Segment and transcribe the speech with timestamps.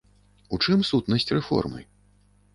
[0.57, 1.87] У чым сутнасць рэформы?